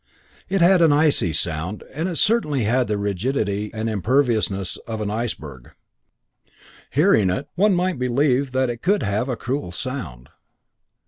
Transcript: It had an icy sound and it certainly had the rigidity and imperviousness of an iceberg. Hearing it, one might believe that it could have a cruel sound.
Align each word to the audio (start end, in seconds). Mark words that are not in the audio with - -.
It 0.49 0.61
had 0.61 0.81
an 0.81 0.91
icy 0.91 1.31
sound 1.31 1.83
and 1.93 2.09
it 2.09 2.15
certainly 2.15 2.63
had 2.63 2.87
the 2.87 2.97
rigidity 2.97 3.69
and 3.71 3.87
imperviousness 3.87 4.77
of 4.87 4.99
an 4.99 5.11
iceberg. 5.11 5.73
Hearing 6.89 7.29
it, 7.29 7.47
one 7.53 7.75
might 7.75 7.99
believe 7.99 8.51
that 8.51 8.71
it 8.71 8.81
could 8.81 9.03
have 9.03 9.29
a 9.29 9.35
cruel 9.37 9.71
sound. 9.71 10.29